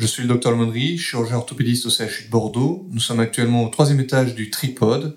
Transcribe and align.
Je 0.00 0.06
suis 0.06 0.22
le 0.22 0.28
docteur 0.28 0.52
Almondry, 0.52 0.96
chirurgien 0.96 1.36
orthopédiste 1.36 1.84
au 1.84 1.90
CHU 1.90 2.24
de 2.24 2.30
Bordeaux. 2.30 2.88
Nous 2.90 3.00
sommes 3.00 3.20
actuellement 3.20 3.64
au 3.64 3.68
troisième 3.68 4.00
étage 4.00 4.34
du 4.34 4.48
tripode 4.48 5.14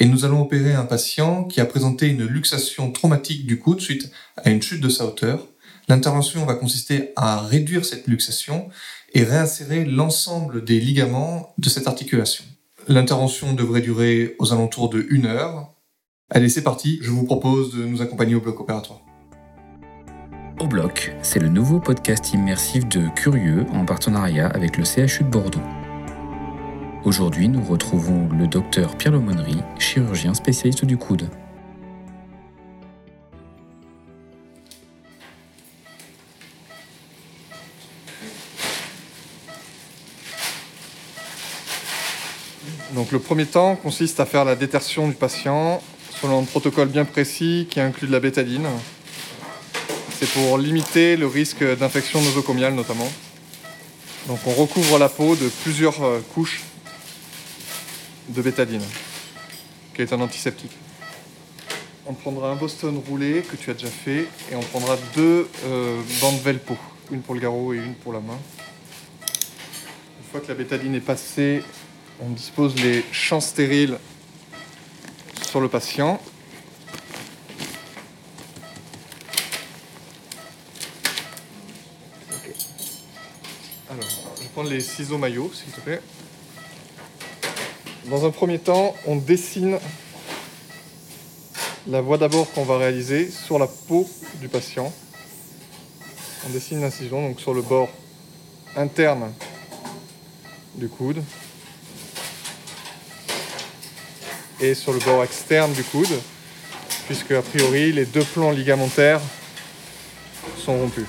et 0.00 0.06
nous 0.06 0.24
allons 0.24 0.42
opérer 0.42 0.72
un 0.72 0.86
patient 0.86 1.44
qui 1.44 1.60
a 1.60 1.64
présenté 1.64 2.08
une 2.08 2.24
luxation 2.24 2.90
traumatique 2.90 3.46
du 3.46 3.60
coude 3.60 3.80
suite 3.80 4.10
à 4.36 4.50
une 4.50 4.60
chute 4.60 4.80
de 4.80 4.88
sa 4.88 5.06
hauteur. 5.06 5.46
L'intervention 5.86 6.44
va 6.46 6.54
consister 6.54 7.12
à 7.14 7.42
réduire 7.42 7.84
cette 7.84 8.08
luxation 8.08 8.70
et 9.12 9.22
réinsérer 9.22 9.84
l'ensemble 9.84 10.64
des 10.64 10.80
ligaments 10.80 11.54
de 11.58 11.68
cette 11.68 11.86
articulation. 11.86 12.44
L'intervention 12.88 13.52
devrait 13.52 13.82
durer 13.82 14.34
aux 14.40 14.52
alentours 14.52 14.88
de 14.88 15.06
une 15.10 15.26
heure. 15.26 15.72
Allez, 16.28 16.48
c'est 16.48 16.64
parti, 16.64 16.98
je 17.02 17.12
vous 17.12 17.24
propose 17.24 17.72
de 17.72 17.84
nous 17.84 18.02
accompagner 18.02 18.34
au 18.34 18.40
bloc 18.40 18.58
opératoire. 18.58 19.03
Au 20.60 20.68
bloc, 20.68 21.12
c'est 21.20 21.40
le 21.40 21.48
nouveau 21.48 21.80
podcast 21.80 22.32
immersif 22.32 22.86
de 22.86 23.08
Curieux 23.16 23.66
en 23.72 23.84
partenariat 23.84 24.46
avec 24.46 24.76
le 24.76 24.84
CHU 24.84 25.24
de 25.24 25.28
Bordeaux. 25.28 25.60
Aujourd'hui, 27.04 27.48
nous 27.48 27.62
retrouvons 27.62 28.28
le 28.28 28.46
docteur 28.46 28.96
Pierre 28.96 29.12
Lomonnery, 29.14 29.56
chirurgien 29.80 30.32
spécialiste 30.32 30.84
du 30.84 30.96
coude. 30.96 31.28
Donc 42.94 43.10
le 43.10 43.18
premier 43.18 43.46
temps 43.46 43.74
consiste 43.74 44.20
à 44.20 44.24
faire 44.24 44.44
la 44.44 44.54
détertion 44.54 45.08
du 45.08 45.14
patient 45.14 45.82
selon 46.22 46.42
un 46.42 46.44
protocole 46.44 46.88
bien 46.88 47.04
précis 47.04 47.66
qui 47.68 47.80
inclut 47.80 48.06
de 48.06 48.12
la 48.12 48.20
bétadine. 48.20 48.68
C'est 50.18 50.30
pour 50.30 50.58
limiter 50.58 51.16
le 51.16 51.26
risque 51.26 51.64
d'infection 51.76 52.22
nosocomiale 52.22 52.74
notamment. 52.74 53.10
Donc 54.28 54.38
on 54.46 54.52
recouvre 54.52 54.98
la 54.98 55.08
peau 55.08 55.36
de 55.36 55.48
plusieurs 55.62 56.02
euh, 56.02 56.20
couches 56.34 56.62
de 58.28 58.40
bétadine, 58.40 58.84
qui 59.94 60.02
est 60.02 60.12
un 60.12 60.20
antiseptique. 60.20 60.72
On 62.06 62.14
prendra 62.14 62.50
un 62.50 62.56
Boston 62.56 63.00
roulé 63.08 63.42
que 63.42 63.56
tu 63.56 63.70
as 63.70 63.74
déjà 63.74 63.88
fait 63.88 64.26
et 64.50 64.56
on 64.56 64.60
prendra 64.60 64.96
deux 65.14 65.48
euh, 65.64 66.00
bandes 66.20 66.40
Velpo, 66.42 66.76
une 67.10 67.22
pour 67.22 67.34
le 67.34 67.40
garrot 67.40 67.74
et 67.74 67.78
une 67.78 67.94
pour 67.94 68.12
la 68.12 68.20
main. 68.20 68.38
Une 70.18 70.30
fois 70.30 70.40
que 70.40 70.48
la 70.48 70.54
bétadine 70.54 70.94
est 70.94 71.00
passée, 71.00 71.62
on 72.20 72.28
dispose 72.30 72.74
les 72.76 73.04
champs 73.12 73.40
stériles 73.40 73.98
sur 75.46 75.60
le 75.60 75.68
patient. 75.68 76.20
Ok. 82.32 82.54
Alors, 83.90 84.08
je 84.36 84.42
vais 84.42 84.48
les 84.64 84.80
ciseaux 84.80 85.18
maillots, 85.18 85.50
s'il 85.52 85.72
te 85.72 85.80
plaît. 85.80 86.00
Dans 88.06 88.26
un 88.26 88.30
premier 88.30 88.58
temps, 88.58 88.94
on 89.06 89.16
dessine 89.16 89.78
la 91.86 92.00
voie 92.00 92.18
d'abord 92.18 92.50
qu'on 92.52 92.64
va 92.64 92.78
réaliser 92.78 93.30
sur 93.30 93.58
la 93.58 93.66
peau 93.66 94.08
du 94.40 94.48
patient. 94.48 94.92
On 96.46 96.50
dessine 96.50 96.80
l'incision 96.80 97.26
donc 97.28 97.40
sur 97.40 97.54
le 97.54 97.62
bord 97.62 97.88
interne 98.76 99.32
du 100.74 100.88
coude. 100.88 101.22
et 104.60 104.74
sur 104.74 104.92
le 104.92 104.98
bord 105.00 105.22
externe 105.24 105.72
du 105.72 105.84
coude, 105.84 106.20
puisque 107.06 107.32
a 107.32 107.42
priori 107.42 107.92
les 107.92 108.06
deux 108.06 108.24
plans 108.24 108.50
ligamentaires 108.50 109.20
sont 110.58 110.78
rompus. 110.78 111.06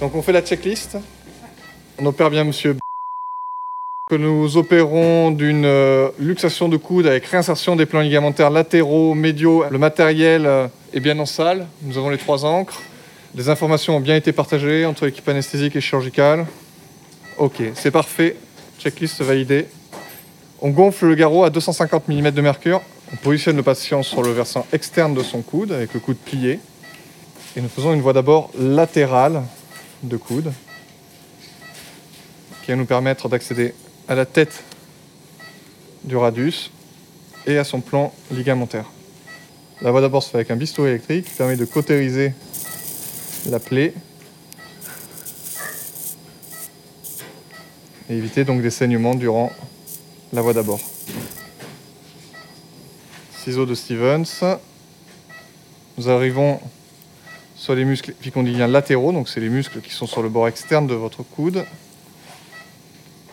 Donc 0.00 0.14
on 0.14 0.22
fait 0.22 0.32
la 0.32 0.40
checklist. 0.40 0.96
On 1.98 2.06
opère 2.06 2.30
bien 2.30 2.44
monsieur 2.44 2.76
que 4.08 4.14
nous 4.16 4.56
opérons 4.56 5.30
d'une 5.30 5.66
euh, 5.66 6.08
luxation 6.18 6.68
de 6.68 6.76
coude 6.76 7.06
avec 7.06 7.26
réinsertion 7.26 7.76
des 7.76 7.86
plans 7.86 8.00
ligamentaires 8.00 8.50
latéraux, 8.50 9.14
médiaux. 9.14 9.64
Le 9.70 9.78
matériel 9.78 10.46
euh, 10.46 10.66
est 10.94 11.00
bien 11.00 11.18
en 11.18 11.26
salle. 11.26 11.66
Nous 11.82 11.98
avons 11.98 12.08
les 12.08 12.18
trois 12.18 12.44
encres. 12.44 12.80
Les 13.36 13.50
informations 13.50 13.98
ont 13.98 14.00
bien 14.00 14.16
été 14.16 14.32
partagées 14.32 14.86
entre 14.86 15.04
l'équipe 15.04 15.28
anesthésique 15.28 15.76
et 15.76 15.80
chirurgicale. 15.80 16.46
Ok, 17.36 17.62
c'est 17.74 17.92
parfait. 17.92 18.36
Checklist 18.80 19.20
validée. 19.20 19.66
On 20.62 20.70
gonfle 20.70 21.06
le 21.06 21.14
garrot 21.14 21.44
à 21.44 21.50
250 21.50 22.08
mm 22.08 22.30
de 22.30 22.40
mercure. 22.40 22.80
On 23.12 23.16
positionne 23.16 23.56
le 23.56 23.62
patient 23.62 24.02
sur 24.02 24.22
le 24.22 24.32
versant 24.32 24.66
externe 24.72 25.14
de 25.14 25.22
son 25.22 25.42
coude 25.42 25.72
avec 25.72 25.92
le 25.92 26.00
coude 26.00 26.16
plié. 26.16 26.58
Et 27.54 27.60
nous 27.60 27.68
faisons 27.68 27.92
une 27.92 28.00
voie 28.00 28.14
d'abord 28.14 28.50
latérale 28.58 29.42
de 30.02 30.16
coude 30.16 30.52
qui 32.62 32.70
va 32.70 32.76
nous 32.76 32.86
permettre 32.86 33.28
d'accéder 33.28 33.74
à 34.08 34.14
la 34.14 34.26
tête 34.26 34.64
du 36.04 36.16
radius 36.16 36.70
et 37.46 37.58
à 37.58 37.64
son 37.64 37.80
plan 37.80 38.12
ligamentaire. 38.30 38.86
La 39.80 39.90
voie 39.90 40.00
d'abord 40.00 40.22
se 40.22 40.30
fait 40.30 40.36
avec 40.36 40.50
un 40.50 40.56
bistouri 40.56 40.90
électrique 40.90 41.26
qui 41.26 41.34
permet 41.34 41.56
de 41.56 41.64
cautériser 41.64 42.34
la 43.46 43.58
plaie 43.58 43.94
et 48.08 48.14
éviter 48.14 48.44
donc 48.44 48.60
des 48.62 48.70
saignements 48.70 49.14
durant 49.14 49.50
la 50.32 50.42
voie 50.42 50.52
d'abord. 50.52 50.80
Ciseaux 53.42 53.66
de 53.66 53.74
Stevens. 53.74 54.58
Nous 55.96 56.08
arrivons 56.08 56.60
sur 57.60 57.74
les 57.74 57.84
muscles 57.84 58.12
épicondyliens 58.12 58.66
latéraux, 58.66 59.12
donc 59.12 59.28
c'est 59.28 59.38
les 59.38 59.50
muscles 59.50 59.82
qui 59.82 59.92
sont 59.92 60.06
sur 60.06 60.22
le 60.22 60.30
bord 60.30 60.48
externe 60.48 60.86
de 60.86 60.94
votre 60.94 61.22
coude, 61.22 61.66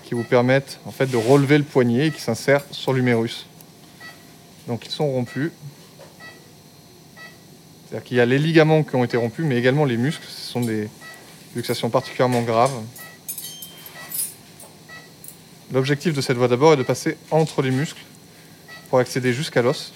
qui 0.04 0.16
vous 0.16 0.26
permettent 0.26 0.82
en 0.86 0.92
fait 0.92 1.06
de 1.06 1.16
relever 1.16 1.58
le 1.58 1.64
poignet 1.64 2.08
et 2.08 2.12
qui 2.12 2.20
s'insèrent 2.20 2.66
sur 2.72 2.92
l'humérus. 2.92 3.46
Donc 4.68 4.86
ils 4.86 4.92
sont 4.92 5.10
rompus. 5.10 5.52
C'est-à-dire 7.88 8.04
qu'il 8.06 8.18
y 8.18 8.20
a 8.20 8.26
les 8.26 8.38
ligaments 8.38 8.84
qui 8.84 8.98
ont 8.98 9.06
été 9.06 9.16
rompus, 9.16 9.46
mais 9.46 9.56
également 9.56 9.86
les 9.86 9.96
muscles. 9.96 10.28
Ce 10.28 10.52
sont 10.52 10.60
des 10.60 10.90
luxations 11.56 11.90
particulièrement 11.90 12.42
graves. 12.42 12.78
L'objectif 15.72 16.14
de 16.14 16.20
cette 16.20 16.36
voie 16.36 16.50
d'abord 16.50 16.74
est 16.74 16.78
de 16.78 16.84
passer 16.84 17.16
entre 17.32 17.62
les 17.62 17.72
muscles 17.72 18.04
pour 18.90 19.00
accéder 19.00 19.32
jusqu'à 19.32 19.62
l'os. 19.62 19.94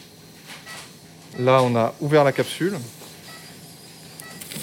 Là, 1.38 1.62
on 1.63 1.75
a 1.75 1.94
ouvert 2.00 2.24
la 2.24 2.31
capsule. 2.31 2.78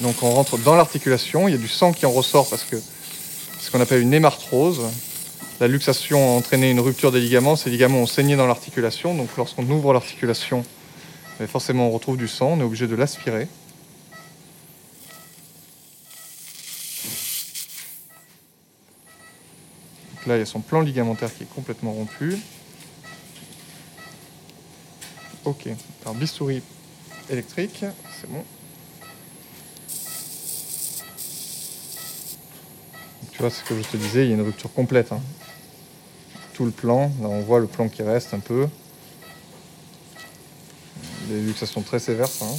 Donc 0.00 0.22
on 0.22 0.31
rentre 0.31 0.59
dans 0.59 0.76
l'articulation. 0.76 1.48
Il 1.48 1.53
y 1.53 1.54
a 1.54 1.59
du 1.59 1.69
sang 1.69 1.92
qui 1.92 2.06
en 2.06 2.12
ressort 2.12 2.48
parce 2.48 2.64
que 2.64 2.76
c'est 2.76 3.66
ce 3.66 3.70
qu'on 3.70 3.81
appelle 3.81 4.03
une 4.03 4.14
hémarthrose. 4.14 4.82
La 5.60 5.66
luxation 5.66 6.19
a 6.19 6.38
entraîné 6.38 6.70
une 6.70 6.81
rupture 6.81 7.11
des 7.11 7.20
ligaments. 7.20 7.56
Ces 7.56 7.70
ligaments 7.70 7.99
ont 7.99 8.06
saigné 8.06 8.37
dans 8.37 8.46
l'articulation. 8.46 9.14
Donc 9.14 9.28
lorsqu'on 9.37 9.69
ouvre 9.69 9.93
l'articulation, 9.93 10.64
mais 11.40 11.46
forcément, 11.46 11.88
on 11.88 11.90
retrouve 11.90 12.17
du 12.17 12.28
sang, 12.28 12.52
on 12.52 12.61
est 12.61 12.64
obligé 12.64 12.87
de 12.87 12.94
l'aspirer. 12.94 13.49
Là, 20.26 20.37
il 20.37 20.40
y 20.40 20.43
a 20.43 20.46
son 20.46 20.61
plan 20.61 20.81
ligamentaire 20.81 21.34
qui 21.34 21.44
est 21.44 21.55
complètement 21.55 21.93
rompu. 21.93 22.37
Ok, 25.44 25.69
alors 26.02 26.14
bistouri 26.14 26.62
électrique, 27.31 27.84
c'est 28.20 28.31
bon. 28.31 28.44
Tu 33.38 33.43
vois, 33.43 33.52
ce 33.52 33.62
que 33.62 33.81
je 33.81 33.87
te 33.87 33.96
disais, 33.96 34.25
il 34.25 34.31
y 34.31 34.32
a 34.32 34.35
une 34.35 34.43
rupture 34.43 34.73
complète. 34.73 35.12
hein. 35.12 35.20
Tout 36.55 36.64
le 36.64 36.73
plan, 36.73 37.12
là 37.23 37.29
on 37.29 37.40
voit 37.43 37.61
le 37.61 37.69
plan 37.69 37.88
qui 37.88 38.02
reste 38.02 38.35
un 38.35 38.40
peu 38.40 38.67
des 41.29 41.40
luxations 41.43 41.82
très 41.82 42.00
sévères. 42.00 42.26
ça, 42.26 42.46
hein. 42.46 42.56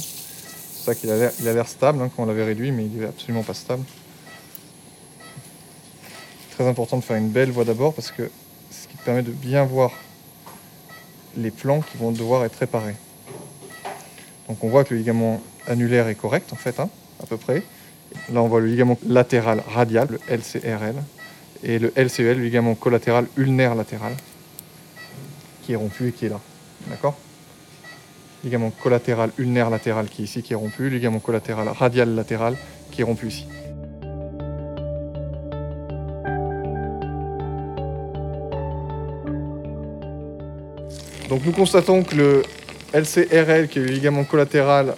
C'est 0.72 0.86
ça 0.86 0.94
qu'il 0.94 1.10
a 1.10 1.52
l'air, 1.52 1.68
stable 1.68 2.00
hein, 2.00 2.10
quand 2.16 2.22
on 2.22 2.26
l'avait 2.26 2.44
réduit, 2.44 2.72
mais 2.72 2.86
il 2.86 3.02
est 3.02 3.06
absolument 3.06 3.42
pas 3.42 3.52
stable. 3.52 3.84
très 6.54 6.66
important 6.66 6.96
de 6.96 7.04
faire 7.04 7.16
une 7.16 7.28
belle 7.28 7.50
voie 7.50 7.66
d'abord 7.66 7.92
parce 7.92 8.10
que 8.10 8.30
ce 8.70 8.88
qui 8.88 8.96
permet 9.04 9.22
de 9.22 9.32
bien 9.32 9.64
voir 9.64 9.92
les 11.36 11.50
plans 11.50 11.82
qui 11.82 11.98
vont 11.98 12.10
devoir 12.10 12.42
être 12.46 12.56
réparés. 12.56 12.96
Donc 14.48 14.64
on 14.64 14.70
voit 14.70 14.84
que 14.84 14.94
le 14.94 15.00
ligament 15.00 15.42
annulaire 15.66 16.08
est 16.08 16.14
correct 16.14 16.54
en 16.54 16.56
fait, 16.56 16.80
hein, 16.80 16.88
à 17.22 17.26
peu 17.26 17.36
près. 17.36 17.64
Là 18.32 18.42
on 18.42 18.48
voit 18.48 18.60
le 18.60 18.66
ligament 18.66 18.98
latéral 19.06 19.62
radial, 19.66 20.08
le 20.10 20.36
LCRL, 20.36 20.96
et 21.62 21.78
le 21.78 21.92
LCEL, 21.96 22.38
le 22.38 22.44
ligament 22.44 22.74
collatéral 22.74 23.26
ulnaire 23.36 23.74
latéral, 23.74 24.12
qui 25.62 25.72
est 25.72 25.76
rompu 25.76 26.08
et 26.08 26.12
qui 26.12 26.26
est 26.26 26.30
là. 26.30 26.40
D'accord? 26.88 27.18
Ligament 28.44 28.72
collatéral 28.82 29.30
ulnaire 29.38 29.68
latéral 29.68 30.08
qui 30.08 30.22
est 30.22 30.24
ici, 30.24 30.42
qui 30.42 30.54
est 30.54 30.56
rompu, 30.56 30.88
ligament 30.88 31.20
collatéral 31.20 31.68
radial 31.68 32.14
latéral 32.14 32.56
qui 32.90 33.02
est 33.02 33.04
rompu 33.04 33.28
ici. 33.28 33.46
Donc 41.28 41.44
nous 41.44 41.52
constatons 41.52 42.02
que 42.02 42.16
le 42.16 42.42
LCRL, 42.92 43.68
qui 43.68 43.78
est 43.78 43.82
le 43.82 43.88
ligament 43.88 44.24
collatéral 44.24 44.96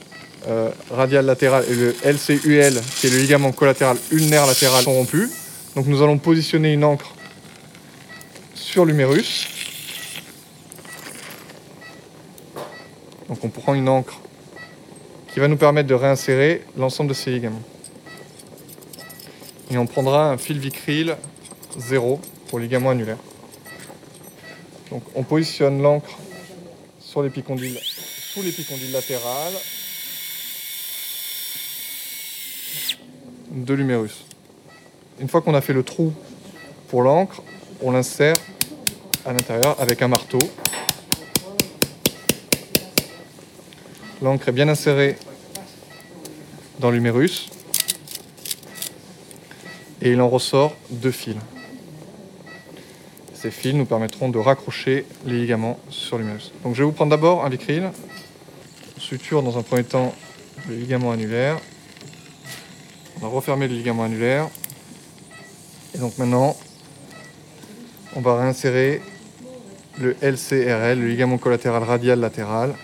euh, 0.49 0.71
radial 0.91 1.25
latéral, 1.25 1.65
et 1.69 1.75
le 1.75 1.95
LCUL, 2.05 2.81
qui 2.97 3.07
est 3.07 3.11
le 3.11 3.19
ligament 3.19 3.53
collatéral 3.53 3.97
ulnaire 4.11 4.47
latéral, 4.47 4.83
sont 4.83 4.93
rompus. 4.93 5.31
Donc 5.77 5.87
nous 5.87 6.03
allons 6.03 6.19
positionner 6.19 6.73
une 6.73 6.85
encre 6.85 7.15
sur 8.55 8.85
l'humérus. 8.85 9.47
Donc 13.29 13.39
on 13.45 13.49
prend 13.49 13.75
une 13.75 13.89
encre 13.89 14.21
qui 15.33 15.41
va 15.41 15.49
nous 15.49 15.57
permettre 15.57 15.89
de 15.89 15.95
réinsérer 15.95 16.65
l'ensemble 16.77 17.11
de 17.11 17.15
ces 17.15 17.31
ligaments. 17.31 17.63
Et 19.71 19.79
on 19.79 19.87
prendra 19.87 20.31
un 20.31 20.39
fil 20.39 20.59
vicryl 20.59 21.17
0 21.79 22.21
pour 22.49 22.59
ligament 22.59 22.91
annulaire. 22.91 23.19
Donc 24.91 25.03
on 25.15 25.23
positionne 25.23 25.81
l'encre 25.81 26.19
sur 27.01 27.23
l'épicondyle, 27.23 27.79
sous 27.81 28.43
l'épicondyle 28.43 28.93
latéral 28.93 29.53
de 33.53 33.75
l'humérus. 33.75 34.25
Une 35.21 35.29
fois 35.29 35.43
qu'on 35.43 35.55
a 35.55 35.61
fait 35.61 35.73
le 35.73 35.83
trou 35.83 36.13
pour 36.89 37.03
l'encre, 37.03 37.43
on 37.83 37.91
l'insère 37.91 38.35
à 39.25 39.33
l'intérieur 39.33 39.77
avec 39.81 40.03
un 40.03 40.09
marteau. 40.09 40.39
L'encre 44.23 44.49
est 44.49 44.53
bien 44.53 44.69
insérée 44.69 45.17
dans 46.79 46.91
l'humérus 46.91 47.51
et 50.01 50.13
il 50.13 50.21
en 50.21 50.29
ressort 50.29 50.75
deux 50.91 51.11
fils. 51.11 51.37
Ces 53.35 53.51
fils 53.51 53.75
nous 53.75 53.87
permettront 53.87 54.29
de 54.29 54.39
raccrocher 54.39 55.05
les 55.27 55.41
ligaments 55.41 55.79
sur 55.91 56.17
l'humérus. 56.17 56.53
Donc 56.65 56.75
je 56.75 56.79
vais 56.81 56.85
vous 56.85 56.93
prendre 56.93 57.11
d'abord 57.11 57.45
un 57.45 57.49
vicryl, 57.49 57.91
suture 58.99 59.43
dans 59.43 59.59
un 59.59 59.63
premier 59.63 59.85
temps 59.85 60.15
le 60.69 60.77
ligament 60.77 61.11
annulaire. 61.11 61.59
Refermer 63.33 63.67
le 63.67 63.75
ligament 63.75 64.05
annulaire. 64.05 64.51
Et 65.95 65.99
donc 65.99 66.19
maintenant, 66.19 66.55
on 68.15 68.21
va 68.21 68.39
réinsérer 68.39 69.01
le 69.99 70.15
LCRL, 70.21 70.99
le 70.99 71.09
ligament 71.09 71.39
collatéral 71.39 71.83
radial 71.83 72.21
latéral. 72.21 72.75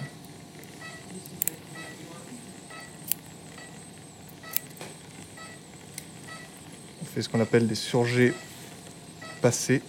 On 7.02 7.04
fait 7.04 7.20
ce 7.20 7.28
qu'on 7.28 7.40
appelle 7.40 7.66
des 7.66 7.74
surgés 7.74 8.32
passés. 9.42 9.82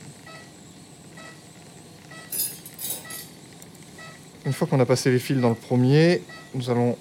Une 4.45 4.51
fois 4.51 4.67
qu'on 4.67 4.79
a 4.81 4.85
passé 4.85 5.09
les 5.09 5.19
fils 5.19 5.38
dans 5.38 5.50
le 5.50 5.56
premier, 5.56 6.21
nous 6.53 6.69
allons 6.69 6.97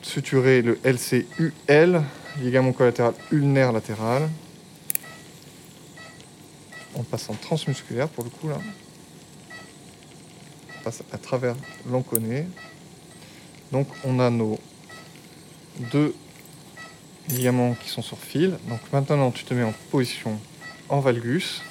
suturer 0.00 0.62
le 0.62 0.78
LCUL, 0.84 2.02
ligament 2.40 2.72
collatéral 2.72 3.14
ulnaire 3.30 3.72
latéral. 3.72 4.28
On 6.94 7.02
passe 7.02 7.28
en 7.30 7.34
transmusculaire 7.34 8.08
pour 8.08 8.24
le 8.24 8.30
coup 8.30 8.48
là. 8.48 8.58
On 10.78 10.82
passe 10.84 11.02
à 11.12 11.18
travers 11.18 11.54
l'enconé. 11.88 12.46
Donc 13.72 13.86
on 14.04 14.18
a 14.20 14.30
nos 14.30 14.58
deux 15.92 16.14
ligaments 17.28 17.74
qui 17.74 17.88
sont 17.88 18.02
sur 18.02 18.18
fil. 18.18 18.56
Donc 18.68 18.80
maintenant 18.92 19.30
tu 19.30 19.44
te 19.44 19.54
mets 19.54 19.64
en 19.64 19.74
position 19.90 20.38
en 20.88 21.00
valgus 21.00 21.62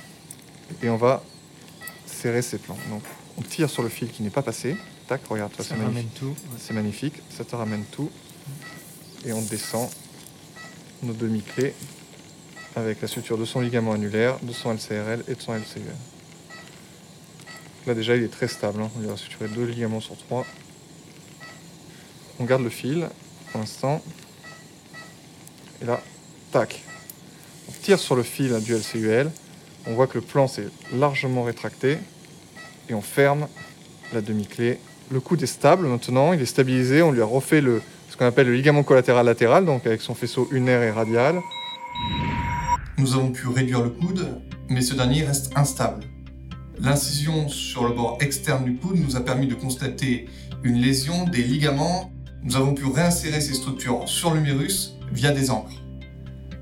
et 0.83 0.89
on 0.89 0.97
va 0.97 1.23
serrer 2.05 2.41
ces 2.41 2.57
plans. 2.57 2.77
Donc 2.89 3.03
on 3.37 3.41
tire 3.41 3.69
sur 3.69 3.83
le 3.83 3.89
fil 3.89 4.09
qui 4.11 4.23
n'est 4.23 4.29
pas 4.29 4.43
passé. 4.43 4.75
Tac, 5.07 5.21
regarde, 5.29 5.51
ça, 5.55 5.63
Ça 5.63 5.69
c'est 5.69 5.75
ramène 5.75 5.93
magnifique. 5.93 6.19
tout. 6.19 6.35
C'est 6.59 6.73
magnifique, 6.73 7.13
ça 7.29 7.45
te 7.45 7.55
ramène 7.55 7.83
tout. 7.91 8.09
Et 9.25 9.31
on 9.33 9.41
descend 9.41 9.89
nos 11.03 11.13
demi-clés 11.13 11.73
avec 12.75 13.01
la 13.01 13.07
suture 13.07 13.37
de 13.37 13.45
son 13.45 13.61
ligament 13.61 13.93
annulaire, 13.93 14.37
de 14.41 14.53
son 14.53 14.71
LCRL 14.71 15.23
et 15.27 15.35
de 15.35 15.41
son 15.41 15.53
LCUL. 15.53 15.81
Là 17.87 17.93
déjà 17.93 18.15
il 18.15 18.23
est 18.23 18.31
très 18.31 18.47
stable, 18.47 18.81
hein. 18.81 18.91
on 18.97 18.99
lui 18.99 19.09
a 19.09 19.17
suturé 19.17 19.47
deux 19.47 19.65
ligaments 19.65 20.01
sur 20.01 20.17
trois. 20.17 20.45
On 22.39 22.45
garde 22.45 22.61
le 22.61 22.69
fil 22.69 23.09
pour 23.51 23.61
l'instant. 23.61 24.01
Et 25.81 25.85
là, 25.85 26.01
tac. 26.51 26.83
On 27.67 27.71
tire 27.81 27.99
sur 27.99 28.15
le 28.15 28.23
fil 28.23 28.59
du 28.61 28.75
LCUL. 28.75 29.31
On 29.87 29.93
voit 29.93 30.07
que 30.07 30.19
le 30.19 30.23
plan 30.23 30.47
s'est 30.47 30.67
largement 30.93 31.43
rétracté. 31.43 31.97
Et 32.89 32.93
on 32.93 33.01
ferme 33.01 33.47
la 34.13 34.21
demi-clé. 34.21 34.79
Le 35.09 35.19
coude 35.19 35.41
est 35.41 35.47
stable 35.47 35.87
maintenant, 35.87 36.33
il 36.33 36.41
est 36.41 36.45
stabilisé. 36.45 37.01
On 37.01 37.11
lui 37.11 37.21
a 37.21 37.25
refait 37.25 37.61
le, 37.61 37.81
qu'on 38.17 38.25
appelle 38.25 38.47
le 38.47 38.55
ligament 38.55 38.83
collatéral 38.83 39.25
latéral, 39.25 39.65
donc 39.65 39.85
avec 39.85 40.01
son 40.01 40.15
faisceau 40.15 40.47
unaire 40.51 40.81
et 40.81 40.91
radial. 40.91 41.41
Nous 42.97 43.13
avons 43.13 43.31
pu 43.31 43.47
réduire 43.47 43.83
le 43.83 43.89
coude, 43.89 44.41
mais 44.69 44.81
ce 44.81 44.95
dernier 44.95 45.23
reste 45.23 45.51
instable. 45.55 46.03
L'incision 46.79 47.47
sur 47.47 47.87
le 47.87 47.93
bord 47.93 48.17
externe 48.21 48.65
du 48.65 48.75
coude 48.75 48.97
nous 48.99 49.15
a 49.15 49.21
permis 49.21 49.47
de 49.47 49.55
constater 49.55 50.27
une 50.63 50.75
lésion 50.75 51.25
des 51.25 51.43
ligaments. 51.43 52.11
Nous 52.43 52.55
avons 52.55 52.73
pu 52.73 52.85
réinsérer 52.85 53.41
ces 53.41 53.53
structures 53.53 54.07
sur 54.07 54.33
l'humérus 54.33 54.95
via 55.11 55.31
des 55.31 55.49
encres. 55.49 55.81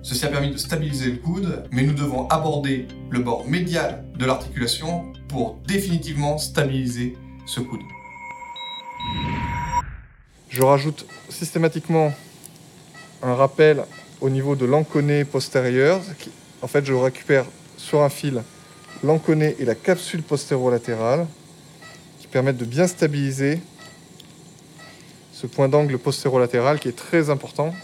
Ceci 0.01 0.25
a 0.25 0.29
permis 0.29 0.51
de 0.51 0.57
stabiliser 0.57 1.11
le 1.11 1.17
coude, 1.17 1.63
mais 1.71 1.83
nous 1.83 1.93
devons 1.93 2.27
aborder 2.27 2.87
le 3.09 3.19
bord 3.19 3.47
médial 3.47 4.05
de 4.17 4.25
l'articulation 4.25 5.11
pour 5.27 5.57
définitivement 5.67 6.37
stabiliser 6.37 7.17
ce 7.45 7.59
coude. 7.59 7.81
Je 10.55 10.61
rajoute 10.63 11.05
systématiquement 11.29 12.13
un 13.21 13.35
rappel 13.35 13.83
au 14.21 14.29
niveau 14.29 14.55
de 14.55 14.65
l'enconé 14.65 15.25
postérieur. 15.25 15.99
qui- 16.17 16.31
En 16.61 16.67
fait, 16.67 16.85
je 16.85 16.93
récupère 16.93 17.43
sur 17.77 18.01
un 18.03 18.09
fil 18.09 18.41
l'enconé 19.03 19.57
et 19.59 19.65
la 19.65 19.75
capsule 19.75 20.23
postérolatérale 20.23 21.27
qui 22.21 22.27
permettent 22.27 22.55
de 22.55 22.63
bien 22.63 22.87
stabiliser 22.87 23.59
ce 25.33 25.45
point 25.45 25.67
d'angle 25.67 25.97
postérolatéral 25.97 26.79
qui 26.79 26.87
est 26.87 26.95
très 26.95 27.29
important 27.29 27.75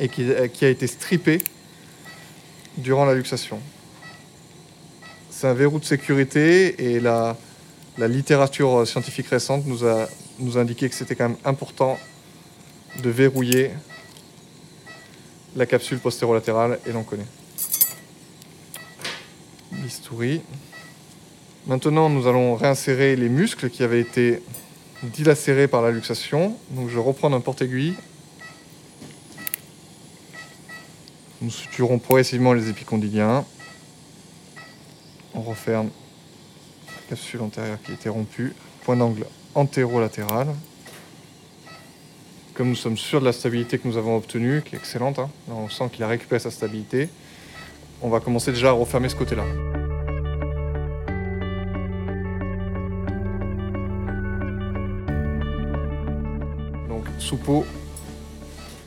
et 0.00 0.08
qui, 0.08 0.26
qui 0.52 0.64
a 0.64 0.70
été 0.70 0.88
strippé 0.88 1.38
durant 2.76 3.04
la 3.04 3.14
luxation. 3.14 3.60
C'est 5.30 5.46
un 5.46 5.54
verrou 5.54 5.78
de 5.78 5.84
sécurité 5.84 6.92
et 6.96 6.98
la 6.98 7.36
littérature 7.98 8.84
scientifique 8.84 9.28
récente 9.28 9.64
nous 9.64 9.84
a, 9.86 10.08
nous 10.38 10.58
a 10.58 10.60
indiqué 10.60 10.88
que 10.88 10.94
c'était 10.94 11.14
quand 11.14 11.28
même 11.28 11.38
important 11.44 11.98
de 13.02 13.10
verrouiller 13.10 13.70
la 15.56 15.66
capsule 15.66 15.98
postérolatérale 15.98 16.78
et 16.86 16.92
l'on 16.92 17.04
connaît. 17.04 17.26
Bistouri. 19.72 20.40
Maintenant, 21.66 22.08
nous 22.10 22.26
allons 22.26 22.56
réinsérer 22.56 23.16
les 23.16 23.28
muscles 23.28 23.70
qui 23.70 23.82
avaient 23.82 24.00
été 24.00 24.42
dilacérés 25.02 25.68
par 25.68 25.82
la 25.82 25.90
luxation. 25.90 26.56
Donc, 26.70 26.88
je 26.88 26.98
reprends 26.98 27.32
un 27.32 27.40
porte-aiguille. 27.40 27.94
Nous 31.40 31.50
suturons 31.50 31.98
progressivement 31.98 32.52
les 32.52 32.68
épicondyliens. 32.68 33.44
On 35.34 35.42
referme 35.42 35.90
la 36.86 37.02
capsule 37.10 37.42
antérieure 37.42 37.78
qui 37.84 37.92
était 37.92 38.08
rompue. 38.08 38.54
Point 38.84 38.96
d'angle 38.96 39.26
antérolatéral. 39.54 40.48
Comme 42.54 42.68
nous 42.68 42.76
sommes 42.76 42.96
sûrs 42.96 43.20
de 43.20 43.24
la 43.24 43.32
stabilité 43.32 43.78
que 43.78 43.88
nous 43.88 43.96
avons 43.96 44.16
obtenue, 44.16 44.62
qui 44.62 44.76
est 44.76 44.78
excellente, 44.78 45.18
hein, 45.18 45.30
on 45.48 45.68
sent 45.68 45.88
qu'il 45.92 46.04
a 46.04 46.08
récupéré 46.08 46.38
sa 46.38 46.50
stabilité, 46.50 47.08
on 48.00 48.08
va 48.08 48.20
commencer 48.20 48.52
déjà 48.52 48.68
à 48.68 48.72
refermer 48.72 49.08
ce 49.08 49.16
côté-là. 49.16 49.44
Donc 56.88 57.04
sous 57.18 57.36
peau, 57.36 57.64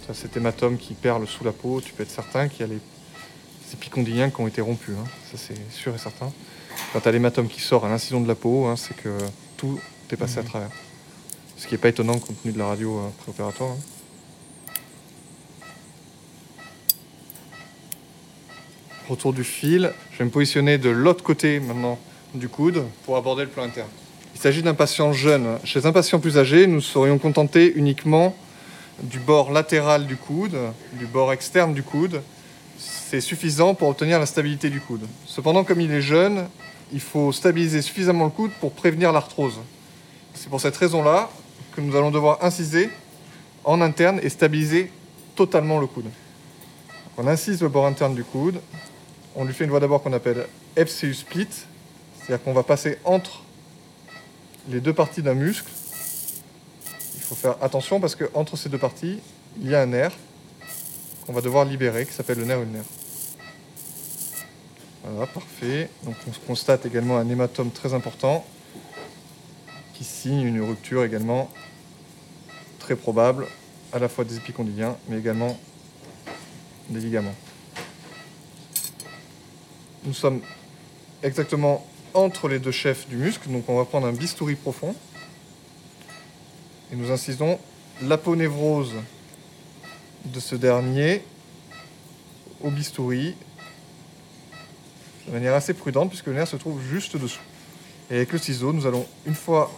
ça 0.05 0.13
cet 0.13 0.37
hématome 0.37 0.77
qui 0.77 0.93
perle 0.93 1.27
sous 1.27 1.43
la 1.43 1.51
peau, 1.51 1.81
tu 1.81 1.93
peux 1.93 2.03
être 2.03 2.11
certain 2.11 2.47
qu'il 2.47 2.61
y 2.61 2.63
a 2.63 2.73
les 2.73 2.79
épicondyliens 3.73 4.29
qui 4.29 4.39
ont 4.39 4.47
été 4.47 4.61
rompus, 4.61 4.95
hein. 4.97 5.07
ça 5.29 5.37
c'est 5.37 5.71
sûr 5.71 5.93
et 5.93 5.97
certain. 5.97 6.31
Quand 6.93 7.01
tu 7.01 7.07
as 7.09 7.11
l'hématome 7.11 7.49
qui 7.49 7.59
sort 7.59 7.85
à 7.85 7.89
l'incision 7.89 8.21
de 8.21 8.27
la 8.27 8.35
peau, 8.35 8.65
hein, 8.65 8.75
c'est 8.77 8.95
que 8.95 9.09
tout 9.57 9.79
est 10.15 10.17
passé 10.17 10.39
à 10.39 10.43
travers. 10.43 10.69
Ce 11.57 11.67
qui 11.67 11.73
n'est 11.73 11.79
pas 11.79 11.89
étonnant 11.89 12.19
compte 12.19 12.41
tenu 12.41 12.53
de 12.53 12.59
la 12.59 12.67
radio 12.67 12.97
euh, 12.97 13.09
préopératoire. 13.23 13.71
hein. 13.71 13.77
Retour 19.09 19.31
du 19.33 19.43
fil, 19.43 19.93
je 20.11 20.17
vais 20.19 20.25
me 20.25 20.29
positionner 20.29 20.77
de 20.77 20.89
l'autre 20.89 21.23
côté 21.23 21.59
maintenant 21.61 21.97
du 22.33 22.49
coude 22.49 22.83
pour 23.05 23.15
aborder 23.15 23.43
le 23.43 23.49
plan 23.49 23.63
interne. 23.63 23.87
Il 24.35 24.41
s'agit 24.41 24.61
d'un 24.61 24.73
patient 24.73 25.13
jeune. 25.13 25.57
Chez 25.63 25.85
un 25.85 25.91
patient 25.93 26.19
plus 26.19 26.37
âgé, 26.37 26.67
nous 26.67 26.81
serions 26.81 27.17
contentés 27.17 27.73
uniquement 27.75 28.35
du 29.01 29.19
bord 29.19 29.51
latéral 29.51 30.05
du 30.05 30.17
coude, 30.17 30.57
du 30.93 31.05
bord 31.05 31.31
externe 31.31 31.73
du 31.73 31.83
coude. 31.83 32.21
C'est 32.77 33.21
suffisant 33.21 33.73
pour 33.73 33.87
obtenir 33.87 34.19
la 34.19 34.25
stabilité 34.25 34.69
du 34.69 34.81
coude. 34.81 35.07
Cependant, 35.25 35.63
comme 35.63 35.79
il 35.81 35.91
est 35.91 36.01
jeune, 36.01 36.47
il 36.91 36.99
faut 36.99 37.31
stabiliser 37.31 37.81
suffisamment 37.81 38.25
le 38.25 38.31
coude 38.31 38.51
pour 38.59 38.73
prévenir 38.73 39.11
l'arthrose. 39.11 39.59
C'est 40.37 40.49
pour 40.49 40.61
cette 40.61 40.77
raison-là 40.77 41.31
que 41.75 41.81
nous 41.81 41.95
allons 41.95 42.11
devoir 42.11 42.43
inciser 42.43 42.91
en 43.63 43.81
interne 43.81 44.19
et 44.21 44.29
stabiliser 44.29 44.91
totalement 45.35 45.79
le 45.79 45.87
coude. 45.87 46.05
On 47.17 47.25
incise 47.25 47.61
le 47.61 47.69
bord 47.69 47.87
interne 47.87 48.13
du 48.13 48.23
coude. 48.23 48.61
On 49.35 49.45
lui 49.45 49.53
fait 49.53 49.63
une 49.63 49.71
voie 49.71 49.79
d'abord 49.79 50.03
qu'on 50.03 50.13
appelle 50.13 50.45
FCU 50.75 51.15
split, 51.15 51.47
c'est-à-dire 51.49 52.43
qu'on 52.43 52.53
va 52.53 52.61
passer 52.61 52.99
entre 53.03 53.41
les 54.69 54.79
deux 54.79 54.93
parties 54.93 55.23
d'un 55.23 55.33
muscle. 55.33 55.71
Il 57.15 57.21
faut 57.21 57.35
faire 57.35 57.55
attention 57.63 57.99
parce 57.99 58.15
qu'entre 58.15 58.57
ces 58.57 58.69
deux 58.69 58.77
parties, 58.77 59.19
il 59.59 59.71
y 59.71 59.75
a 59.75 59.81
un 59.81 59.87
nerf 59.87 60.11
qu'on 61.25 61.33
va 61.33 61.41
devoir 61.41 61.65
libérer 61.65 62.05
qui 62.05 62.13
s'appelle 62.13 62.37
le 62.37 62.45
nerf 62.45 62.61
ulnaire. 62.61 62.85
Voilà, 65.03 65.25
parfait. 65.25 65.89
Donc 66.03 66.15
on 66.27 66.47
constate 66.47 66.85
également 66.85 67.17
un 67.17 67.27
hématome 67.27 67.71
très 67.71 67.95
important 67.95 68.45
qui 69.97 70.03
signe 70.03 70.41
une 70.41 70.61
rupture 70.61 71.03
également 71.03 71.49
très 72.77 72.95
probable, 72.95 73.47
à 73.91 73.97
la 73.97 74.07
fois 74.07 74.25
des 74.25 74.37
épicondyliens, 74.37 74.95
mais 75.09 75.17
également 75.17 75.59
des 76.89 76.99
ligaments. 76.99 77.33
Nous 80.03 80.13
sommes 80.13 80.41
exactement 81.23 81.83
entre 82.13 82.47
les 82.47 82.59
deux 82.59 82.71
chefs 82.71 83.07
du 83.07 83.15
muscle, 83.15 83.49
donc 83.49 83.67
on 83.69 83.77
va 83.77 83.85
prendre 83.85 84.05
un 84.05 84.13
bistouri 84.13 84.55
profond 84.55 84.95
et 86.91 86.95
nous 86.95 87.11
incisons 87.11 87.59
l'aponévrose 88.03 88.93
de 90.25 90.39
ce 90.39 90.55
dernier 90.55 91.23
au 92.61 92.69
bistouri 92.69 93.35
de 95.27 95.31
manière 95.31 95.55
assez 95.55 95.73
prudente 95.73 96.09
puisque 96.09 96.27
le 96.27 96.33
nerf 96.33 96.47
se 96.47 96.55
trouve 96.55 96.81
juste 96.81 97.17
dessous. 97.17 97.41
Et 98.09 98.15
avec 98.15 98.31
le 98.31 98.37
ciseau, 98.37 98.71
nous 98.71 98.85
allons, 98.85 99.05
une 99.25 99.35
fois 99.35 99.69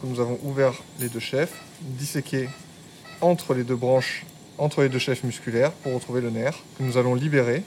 que 0.00 0.06
nous 0.06 0.20
avons 0.20 0.38
ouvert 0.42 0.74
les 0.98 1.08
deux 1.08 1.20
chefs, 1.20 1.52
disséquer 1.80 2.48
entre 3.20 3.54
les 3.54 3.64
deux 3.64 3.76
branches, 3.76 4.24
entre 4.58 4.82
les 4.82 4.88
deux 4.88 4.98
chefs 4.98 5.24
musculaires 5.24 5.72
pour 5.72 5.94
retrouver 5.94 6.20
le 6.20 6.30
nerf 6.30 6.58
que 6.78 6.82
nous 6.82 6.96
allons 6.96 7.14
libérer. 7.14 7.62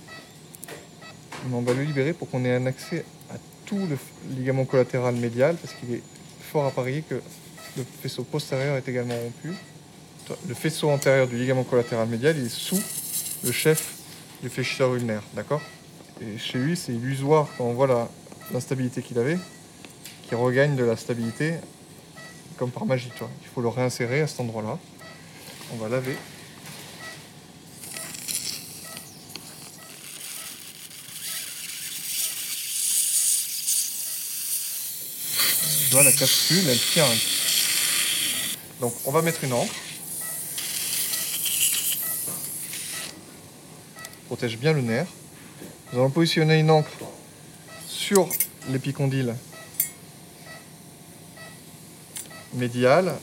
On 1.52 1.62
va 1.62 1.74
le 1.74 1.84
libérer 1.84 2.14
pour 2.14 2.30
qu'on 2.30 2.46
ait 2.46 2.56
un 2.56 2.66
accès 2.66 3.06
à 3.30 3.36
tout 3.66 3.88
le 3.88 3.98
ligament 4.36 4.66
collatéral 4.66 5.16
médial 5.16 5.56
parce 5.56 5.74
qu'il 5.74 5.94
est 5.94 6.04
fort 6.40 6.66
à 6.66 6.72
parier 6.72 7.04
que 7.08 7.22
le 7.78 7.84
faisceau 8.02 8.24
postérieur 8.24 8.78
est 8.78 8.88
également 8.88 9.16
rompu. 9.16 9.54
Le 10.48 10.54
faisceau 10.54 10.90
antérieur 10.90 11.28
du 11.28 11.38
ligament 11.38 11.64
collatéral 11.64 12.08
médial 12.08 12.38
est 12.38 12.50
sous 12.50 12.82
le 13.44 13.52
chef 13.52 13.96
du 14.42 14.50
fléchisseur 14.50 14.96
ulnaire, 14.96 15.24
d'accord? 15.36 15.62
Et 16.22 16.38
chez 16.38 16.60
lui, 16.60 16.78
c'est 16.78 16.94
illusoire 16.94 17.50
quand 17.58 17.66
on 17.66 17.74
voit 17.74 18.10
l'instabilité 18.54 19.02
qu'il 19.02 19.20
avait, 19.20 19.38
qu'il 20.28 20.38
regagne 20.38 20.76
de 20.76 20.84
la 20.84 20.96
stabilité 20.96 21.56
comme 22.58 22.72
par 22.72 22.86
magie. 22.86 23.12
Il 23.42 23.48
faut 23.54 23.62
le 23.62 23.68
réinsérer 23.68 24.22
à 24.22 24.28
cet 24.28 24.40
endroit-là. 24.40 24.78
On 25.72 25.78
va 25.78 25.90
laver. 25.90 26.18
Tu 35.88 35.96
vois, 35.96 36.04
la 36.04 36.12
capsule, 36.12 36.68
elle 36.68 36.80
tient. 36.80 37.06
Donc, 38.82 38.94
on 39.06 39.12
va 39.12 39.22
mettre 39.22 39.44
une 39.44 39.54
encre. 39.54 39.74
Protège 44.26 44.58
bien 44.58 44.74
le 44.74 44.82
nerf. 44.82 45.08
Nous 45.92 46.00
allons 46.00 46.10
positionner 46.10 46.60
une 46.60 46.72
encre 46.72 46.90
sur 47.88 48.28
l'épicondyle 48.70 49.36
médial. 52.54 53.14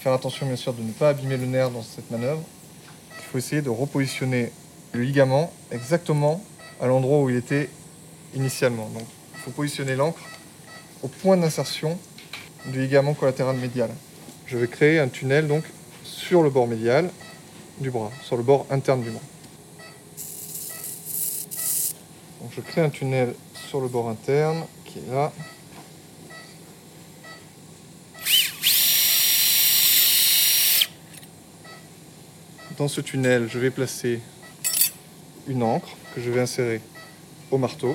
Faire 0.00 0.12
attention 0.12 0.46
bien 0.46 0.56
sûr 0.56 0.72
de 0.72 0.82
ne 0.82 0.92
pas 0.92 1.10
abîmer 1.10 1.36
le 1.36 1.46
nerf 1.46 1.70
dans 1.70 1.82
cette 1.82 2.10
manœuvre. 2.10 2.42
Il 3.18 3.24
faut 3.24 3.38
essayer 3.38 3.62
de 3.62 3.70
repositionner 3.70 4.52
le 4.92 5.02
ligament 5.02 5.52
exactement 5.70 6.42
à 6.80 6.86
l'endroit 6.86 7.20
où 7.20 7.30
il 7.30 7.36
était 7.36 7.68
initialement. 8.34 8.88
Donc 8.90 9.04
il 9.34 9.40
faut 9.40 9.50
positionner 9.50 9.96
l'encre 9.96 10.20
au 11.02 11.08
point 11.08 11.36
d'insertion 11.36 11.98
du 12.66 12.80
ligament 12.80 13.14
collatéral 13.14 13.56
médial. 13.56 13.90
Je 14.46 14.56
vais 14.56 14.66
créer 14.66 14.98
un 14.98 15.08
tunnel 15.08 15.46
donc 15.46 15.64
sur 16.02 16.42
le 16.42 16.50
bord 16.50 16.66
médial 16.66 17.10
du 17.78 17.90
bras, 17.90 18.10
sur 18.22 18.36
le 18.36 18.42
bord 18.42 18.66
interne 18.70 19.02
du 19.02 19.10
bras. 19.10 19.20
Donc 22.40 22.50
je 22.56 22.60
crée 22.60 22.80
un 22.80 22.90
tunnel 22.90 23.34
sur 23.68 23.80
le 23.80 23.88
bord 23.88 24.08
interne 24.08 24.64
qui 24.84 24.98
est 24.98 25.12
là. 25.12 25.32
Dans 32.80 32.88
ce 32.88 33.02
tunnel, 33.02 33.46
je 33.46 33.58
vais 33.58 33.70
placer 33.70 34.20
une 35.46 35.62
encre 35.62 35.90
que 36.14 36.22
je 36.22 36.30
vais 36.30 36.40
insérer 36.40 36.80
au 37.50 37.58
marteau. 37.58 37.94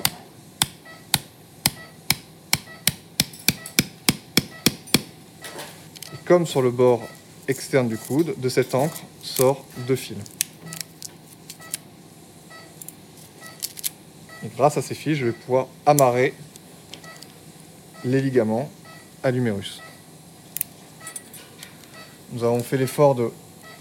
Et 6.14 6.16
comme 6.24 6.46
sur 6.46 6.62
le 6.62 6.70
bord 6.70 7.02
externe 7.48 7.88
du 7.88 7.98
coude, 7.98 8.38
de 8.38 8.48
cette 8.48 8.76
encre 8.76 9.02
sort 9.24 9.64
deux 9.88 9.96
fils. 9.96 10.18
Et 14.44 14.48
grâce 14.56 14.76
à 14.76 14.82
ces 14.82 14.94
fils, 14.94 15.18
je 15.18 15.24
vais 15.24 15.32
pouvoir 15.32 15.66
amarrer 15.84 16.32
les 18.04 18.22
ligaments 18.22 18.70
à 19.24 19.32
l'humérus. 19.32 19.82
Nous 22.30 22.44
avons 22.44 22.62
fait 22.62 22.76
l'effort 22.76 23.16
de 23.16 23.32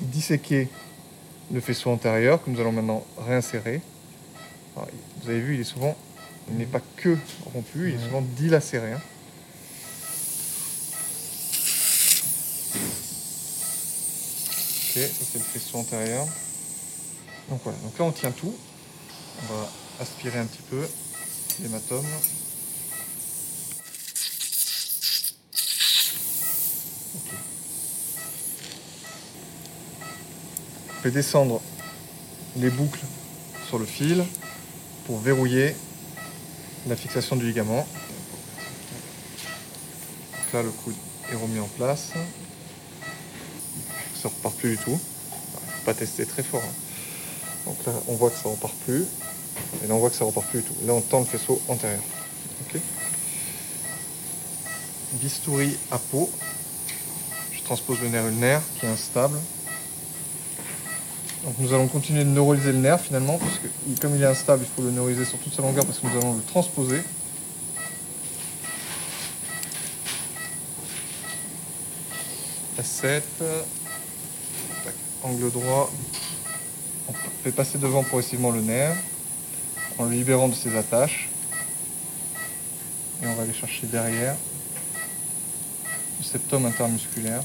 disséquer 0.02 0.68
le 1.52 1.60
faisceau 1.62 1.92
antérieur 1.92 2.44
que 2.44 2.50
nous 2.50 2.60
allons 2.60 2.72
maintenant 2.72 3.06
réinsérer. 3.18 3.82
Alors, 4.76 4.88
vous 5.22 5.30
avez 5.30 5.40
vu, 5.40 5.56
il 5.56 5.62
est 5.62 5.66
souvent, 5.66 5.96
il 6.50 6.58
n'est 6.58 6.66
pas 6.66 6.82
que 6.98 7.18
rompu, 7.54 7.90
il 7.90 7.96
est 7.96 8.04
souvent 8.04 8.22
dilacéré. 8.22 8.94
hein. 8.94 9.02
Ok, 14.98 15.02
ça 15.02 15.26
c'est 15.32 15.40
le 15.40 15.44
faisceau 15.44 15.78
antérieur. 15.78 16.26
Donc 17.50 17.62
voilà, 17.64 17.78
donc 17.80 17.98
là 18.00 18.06
on 18.06 18.12
tient 18.12 18.32
tout. 18.32 18.56
On 19.44 19.54
va 19.54 19.70
aspirer 20.00 20.40
un 20.40 20.46
petit 20.46 20.62
peu 20.70 20.88
l'hématome. 21.62 22.06
Descendre 31.12 31.62
les 32.58 32.70
boucles 32.70 33.06
sur 33.68 33.78
le 33.80 33.86
fil 33.86 34.26
pour 35.06 35.20
verrouiller 35.20 35.76
la 36.88 36.96
fixation 36.96 37.36
du 37.36 37.46
ligament. 37.46 37.88
Là, 40.52 40.64
le 40.64 40.72
coude 40.72 40.96
est 41.32 41.36
remis 41.36 41.60
en 41.60 41.68
place. 41.78 42.10
Ça 44.22 44.30
repart 44.30 44.56
plus 44.56 44.72
du 44.72 44.78
tout. 44.78 45.00
Faut 45.00 45.86
pas 45.86 45.94
tester 45.94 46.26
très 46.26 46.44
fort. 46.44 46.64
hein. 46.66 46.74
Donc 47.66 47.78
là, 47.86 47.94
on 48.08 48.16
voit 48.16 48.32
que 48.32 48.38
ça 48.38 48.50
repart 48.50 48.74
plus. 48.86 49.06
Et 49.84 49.88
là, 49.88 49.94
on 49.94 50.00
voit 50.00 50.10
que 50.10 50.16
ça 50.18 50.26
repart 50.26 50.48
plus 50.48 50.64
du 50.64 50.68
tout. 50.68 50.76
Là, 50.86 50.94
on 50.94 51.02
tend 51.02 51.20
le 51.20 51.26
faisceau 51.26 51.62
antérieur. 51.68 52.02
Ok 52.62 52.82
Bistouri 55.14 55.78
à 55.92 56.00
peau. 56.00 56.30
Je 57.54 57.62
transpose 57.62 58.02
le 58.02 58.10
nerf 58.10 58.28
ulnaire 58.28 58.62
qui 58.80 58.86
est 58.86 58.90
instable. 58.90 59.38
Donc 61.46 61.56
nous 61.60 61.74
allons 61.74 61.88
continuer 61.88 62.24
de 62.24 62.30
neuraliser 62.30 62.72
le 62.72 62.80
nerf 62.80 63.00
finalement, 63.02 63.38
parce 63.38 63.60
que 63.60 63.68
il- 63.88 64.00
comme 64.00 64.16
il 64.16 64.22
est 64.22 64.26
instable, 64.26 64.64
il 64.64 64.76
faut 64.76 64.82
le 64.82 64.92
neuraliser 64.92 65.26
sur 65.26 65.38
toute 65.38 65.54
sa 65.54 65.62
longueur 65.62 65.86
parce 65.86 66.00
que 66.00 66.08
nous 66.08 66.18
allons 66.18 66.34
le 66.34 66.42
transposer. 66.42 67.02
La 72.78 72.84
7, 72.84 73.24
angle 75.24 75.52
droit, 75.52 75.92
on 77.08 77.14
fais 77.44 77.52
passer 77.52 77.78
devant 77.78 78.04
progressivement 78.04 78.52
le 78.52 78.62
nerf 78.62 78.96
en 79.98 80.06
le 80.06 80.12
libérant 80.12 80.48
de 80.50 80.56
ses 80.56 80.76
attaches. 80.76 81.30
Et 83.24 83.28
on 83.28 83.34
va 83.36 83.44
aller 83.44 83.54
chercher 83.54 83.88
derrière 83.88 84.36
le 86.20 86.26
septum 86.26 86.66
intermusculaire. 86.66 87.42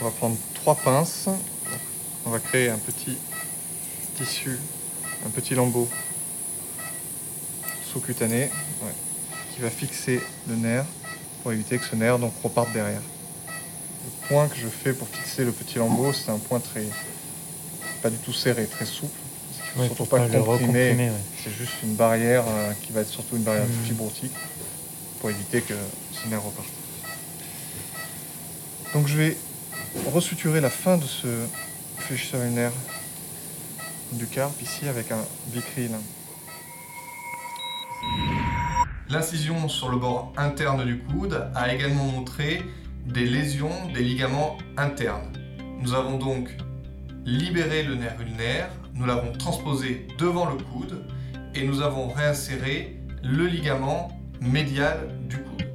On 0.00 0.04
va 0.04 0.10
prendre 0.10 0.36
trois 0.54 0.76
pinces. 0.76 1.28
On 2.24 2.30
va 2.30 2.38
créer 2.38 2.68
un 2.68 2.78
petit 2.78 3.16
tissu, 4.16 4.58
un 5.26 5.30
petit 5.30 5.54
lambeau 5.54 5.88
sous-cutané 7.92 8.50
qui 9.54 9.62
va 9.62 9.70
fixer 9.70 10.20
le 10.48 10.56
nerf 10.56 10.84
pour 11.42 11.52
éviter 11.52 11.78
que 11.78 11.84
ce 11.84 11.96
nerf 11.96 12.18
donc 12.18 12.32
reparte 12.42 12.72
derrière. 12.72 13.00
Le 13.46 14.28
point 14.28 14.48
que 14.48 14.56
je 14.56 14.68
fais 14.68 14.92
pour 14.92 15.08
fixer 15.08 15.44
le 15.44 15.52
petit 15.52 15.78
lambeau, 15.78 16.12
c'est 16.12 16.30
un 16.30 16.38
point 16.38 16.60
très 16.60 16.84
pas 18.02 18.10
du 18.10 18.18
tout 18.18 18.32
serré, 18.32 18.66
très 18.66 18.84
souple. 18.84 19.18
Il 19.76 19.82
ne 19.82 19.88
faut 19.88 19.94
surtout 19.94 20.10
pas, 20.10 20.26
le 20.26 20.42
comprimer. 20.42 21.10
C'est 21.42 21.52
juste 21.52 21.74
une 21.82 21.94
barrière 21.94 22.44
euh, 22.46 22.72
qui 22.82 22.92
va 22.92 23.00
être 23.00 23.10
surtout 23.10 23.36
une 23.36 23.42
barrière 23.42 23.66
mmh. 23.66 23.86
fibrotique 23.86 24.32
pour 25.20 25.30
éviter 25.30 25.60
que 25.60 25.74
ce 26.12 26.28
nerf 26.28 26.42
reparte. 26.42 26.68
Donc 28.94 29.08
je 29.08 29.16
vais 29.16 29.36
resuturer 30.06 30.60
la 30.60 30.70
fin 30.70 30.96
de 30.96 31.04
ce 31.04 31.26
fléchisseur 31.96 32.42
lunaire 32.42 32.72
du 34.12 34.26
carpe 34.26 34.60
ici 34.62 34.88
avec 34.88 35.12
un 35.12 35.24
vicryl. 35.52 35.90
L'incision 39.10 39.68
sur 39.68 39.88
le 39.88 39.98
bord 39.98 40.32
interne 40.36 40.84
du 40.84 40.98
coude 40.98 41.50
a 41.54 41.74
également 41.74 42.04
montré 42.04 42.62
des 43.06 43.24
lésions 43.24 43.70
des 43.94 44.02
ligaments 44.02 44.58
internes. 44.76 45.32
Nous 45.80 45.94
avons 45.94 46.18
donc 46.18 46.50
libéré 47.24 47.82
le 47.82 47.94
nerf 47.94 48.20
ulnaire, 48.20 48.68
nous 48.94 49.06
l'avons 49.06 49.32
transposé 49.32 50.06
devant 50.18 50.46
le 50.46 50.56
coude 50.56 51.04
et 51.54 51.66
nous 51.66 51.80
avons 51.82 52.08
réinséré 52.08 53.00
le 53.22 53.46
ligament 53.46 54.08
médial 54.40 55.08
du 55.28 55.38
coude. 55.38 55.68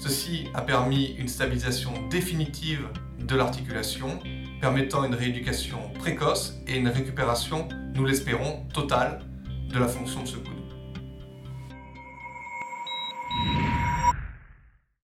Ceci 0.00 0.48
a 0.54 0.62
permis 0.62 1.14
une 1.18 1.28
stabilisation 1.28 1.92
définitive 2.10 2.86
de 3.24 3.36
l'articulation, 3.36 4.18
permettant 4.60 5.04
une 5.04 5.14
rééducation 5.14 5.78
précoce 5.98 6.54
et 6.66 6.76
une 6.76 6.88
récupération, 6.88 7.68
nous 7.94 8.04
l'espérons, 8.04 8.64
totale 8.72 9.20
de 9.68 9.78
la 9.78 9.88
fonction 9.88 10.22
de 10.22 10.28
ce 10.28 10.36
coude. 10.36 10.54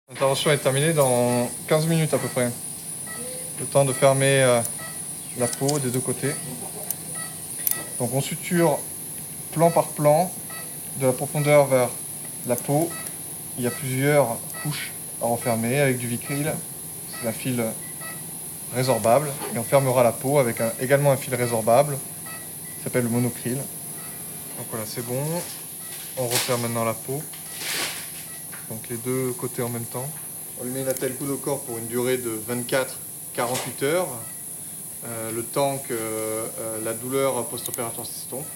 L'intervention 0.09 0.51
est 0.51 0.59
terminée 0.59 0.93
dans 0.93 1.49
15 1.69 1.87
minutes 1.87 2.13
à 2.13 2.19
peu 2.19 2.29
près. 2.29 2.51
Le 3.61 3.67
temps 3.67 3.85
de 3.85 3.93
fermer 3.93 4.43
euh, 4.43 4.61
la 5.39 5.47
peau 5.47 5.79
des 5.79 5.91
deux 5.91 6.01
côtés. 6.01 6.33
Donc 7.99 8.13
on 8.15 8.21
suture 8.21 8.79
plan 9.53 9.71
par 9.71 9.89
plan 9.89 10.33
de 11.01 11.07
la 11.07 11.13
profondeur 11.13 11.67
vers 11.67 11.89
la 12.47 12.57
peau. 12.57 12.91
Il 13.57 13.65
y 13.65 13.67
a 13.67 13.71
plusieurs 13.71 14.39
couches 14.63 14.91
à 15.23 15.27
refermer 15.27 15.79
avec 15.79 15.99
du 15.99 16.09
vicryl. 16.09 16.53
Fil 17.33 17.63
résorbable. 18.75 19.29
Et 19.55 19.59
on 19.59 19.65
fermera 19.65 20.03
la 20.03 20.13
peau 20.13 20.39
avec 20.39 20.57
également 20.81 21.13
un 21.13 21.17
fil 21.17 21.35
résorbable 21.35 21.97
qui 22.77 22.85
s'appelle 22.85 23.05
le 23.05 23.11
monocryl. 23.11 23.57
Donc 23.57 24.67
voilà, 24.71 24.85
c'est 24.87 25.05
bon. 25.07 25.23
On 26.17 26.27
referme 26.27 26.63
maintenant 26.63 26.85
la 26.85 26.95
peau 26.95 27.23
donc 28.71 28.89
les 28.89 28.97
deux 28.97 29.33
côtés 29.33 29.63
en 29.63 29.69
même 29.69 29.85
temps. 29.85 30.09
On 30.61 30.65
lui 30.65 30.71
met 30.71 30.83
une 30.83 30.89
attelle 30.89 31.15
coude 31.15 31.31
au 31.31 31.37
corps 31.37 31.63
pour 31.63 31.77
une 31.79 31.87
durée 31.87 32.19
de 32.19 32.41
24-48 33.37 33.85
heures, 33.85 34.09
euh, 35.05 35.33
le 35.33 35.43
temps 35.43 35.79
que 35.89 35.93
euh, 35.93 36.47
la 36.85 36.93
douleur 36.93 37.45
post-opératoire 37.47 38.07
s'estompe. 38.07 38.47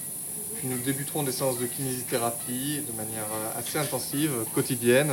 Puis 0.57 0.69
nous 0.69 0.79
débuterons 0.79 1.25
des 1.25 1.33
séances 1.33 1.59
de 1.59 1.67
kinésithérapie 1.67 2.83
de 2.87 2.97
manière 2.97 3.25
euh, 3.25 3.59
assez 3.59 3.79
intensive, 3.79 4.31
quotidienne 4.55 5.11